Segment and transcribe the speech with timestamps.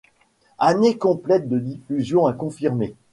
[0.57, 2.95] Années complètes de diffusion à confirmer!